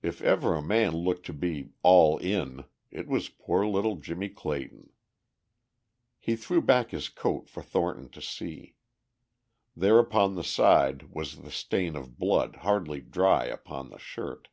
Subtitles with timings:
[0.00, 4.88] If ever a man looked to be "all in" it was poor little Jimmie Clayton.
[6.18, 8.76] He threw back his coat for Thornton to see.
[9.76, 14.48] There upon the side was the stain of blood hardly dry upon the shirt.